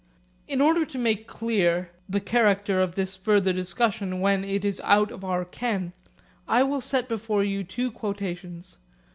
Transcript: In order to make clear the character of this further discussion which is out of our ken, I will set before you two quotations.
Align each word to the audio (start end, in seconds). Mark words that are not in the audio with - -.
In 0.47 0.61
order 0.61 0.83
to 0.83 0.97
make 0.97 1.27
clear 1.27 1.91
the 2.09 2.19
character 2.19 2.81
of 2.81 2.95
this 2.95 3.15
further 3.15 3.53
discussion 3.53 4.19
which 4.19 4.65
is 4.65 4.81
out 4.83 5.11
of 5.11 5.23
our 5.23 5.45
ken, 5.45 5.93
I 6.47 6.63
will 6.63 6.81
set 6.81 7.07
before 7.07 7.43
you 7.43 7.63
two 7.63 7.91
quotations. 7.91 8.77